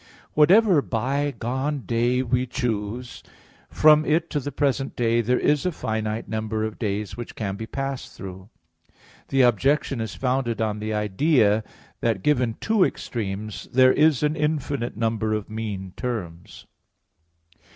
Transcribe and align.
Whatever 0.33 0.81
bygone 0.81 1.81
day 1.81 2.23
we 2.23 2.47
choose, 2.47 3.21
from 3.69 4.03
it 4.03 4.31
to 4.31 4.39
the 4.39 4.51
present 4.51 4.95
day 4.95 5.21
there 5.21 5.37
is 5.39 5.63
a 5.63 5.71
finite 5.71 6.27
number 6.27 6.63
of 6.63 6.79
days 6.79 7.15
which 7.15 7.35
can 7.35 7.55
be 7.55 7.67
passed 7.67 8.17
through. 8.17 8.49
The 9.27 9.41
objection 9.43 10.01
is 10.01 10.15
founded 10.15 10.59
on 10.59 10.79
the 10.79 10.91
idea 10.91 11.63
that, 11.99 12.23
given 12.23 12.55
two 12.59 12.83
extremes, 12.83 13.67
there 13.71 13.93
is 13.93 14.23
an 14.23 14.35
infinite 14.35 14.97
number 14.97 15.35
of 15.35 15.51
mean 15.51 15.93
terms. 15.95 16.65